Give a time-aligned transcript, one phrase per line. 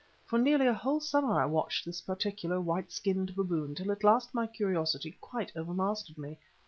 [0.25, 4.33] For nearly a whole summer I watched this particular white skinned baboon till at last
[4.33, 6.39] my curiosity quite overmastered me.